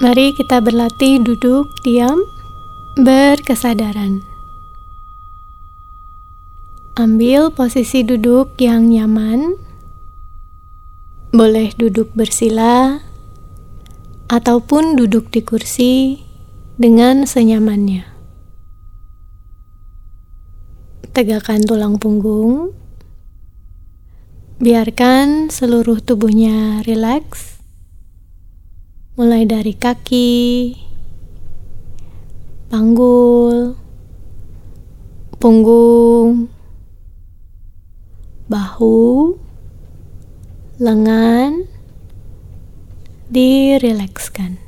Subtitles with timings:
[0.00, 2.24] Mari kita berlatih duduk diam,
[2.96, 4.24] berkesadaran.
[6.96, 9.60] Ambil posisi duduk yang nyaman.
[11.36, 13.04] Boleh duduk bersila
[14.32, 16.24] ataupun duduk di kursi
[16.80, 18.08] dengan senyamannya.
[21.12, 22.72] Tegakkan tulang punggung.
[24.64, 27.59] Biarkan seluruh tubuhnya rileks
[29.18, 30.74] mulai dari kaki,
[32.70, 33.74] panggul,
[35.42, 36.46] punggung,
[38.46, 39.34] bahu,
[40.78, 41.66] lengan,
[43.26, 44.62] dirilekskan.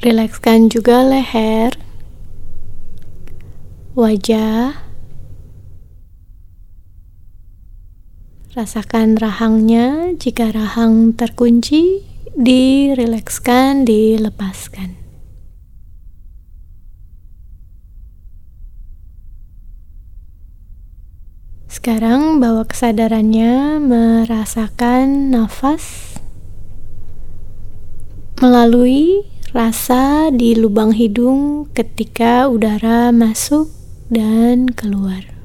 [0.00, 1.76] Rilekskan juga leher,
[3.92, 4.85] wajah,
[8.56, 12.00] Rasakan rahangnya, jika rahang terkunci,
[12.40, 14.96] dirilekskan, dilepaskan.
[21.68, 26.16] Sekarang bawa kesadarannya merasakan nafas
[28.40, 29.20] melalui
[29.52, 33.68] rasa di lubang hidung ketika udara masuk
[34.08, 35.35] dan keluar.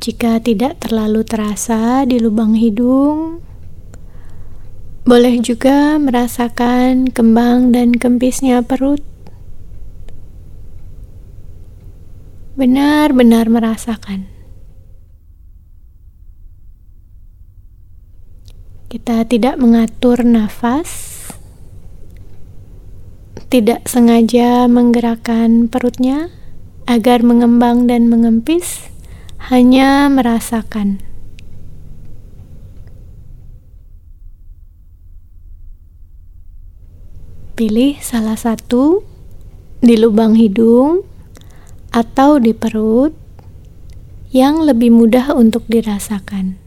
[0.00, 3.44] Jika tidak terlalu terasa di lubang hidung,
[5.04, 9.04] boleh juga merasakan kembang dan kempisnya perut.
[12.56, 14.24] Benar-benar merasakan.
[18.88, 21.28] Kita tidak mengatur nafas,
[23.52, 26.32] tidak sengaja menggerakkan perutnya
[26.88, 28.89] agar mengembang dan mengempis
[29.48, 31.00] hanya merasakan.
[37.56, 39.00] Pilih salah satu
[39.80, 41.08] di lubang hidung
[41.88, 43.16] atau di perut
[44.28, 46.59] yang lebih mudah untuk dirasakan.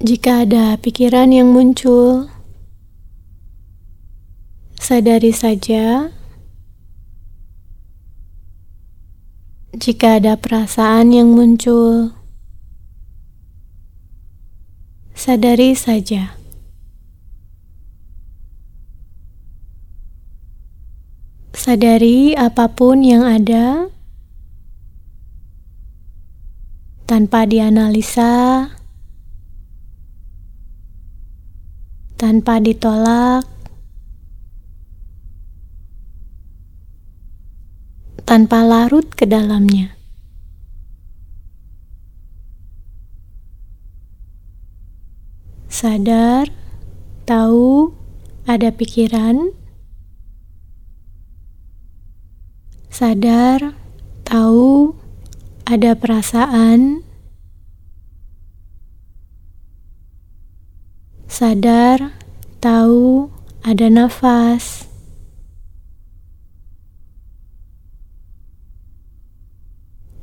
[0.00, 2.32] Jika ada pikiran yang muncul,
[4.80, 6.08] sadari saja.
[9.76, 12.16] Jika ada perasaan yang muncul,
[15.12, 16.32] sadari saja.
[21.52, 23.92] Sadari apa pun yang ada
[27.04, 28.79] tanpa dianalisa
[32.30, 33.42] tanpa ditolak,
[38.22, 39.98] tanpa larut ke dalamnya.
[45.66, 46.54] Sadar,
[47.26, 47.98] tahu
[48.46, 49.50] ada pikiran,
[52.94, 53.74] sadar,
[54.22, 54.94] tahu
[55.66, 57.10] ada perasaan.
[61.40, 62.19] sadar,
[62.60, 63.32] tahu
[63.64, 64.84] ada nafas.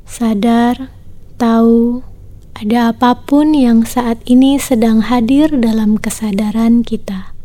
[0.05, 0.89] Sadar,
[1.41, 2.01] tahu
[2.57, 7.36] ada apa pun yang saat ini sedang hadir dalam kesadaran kita.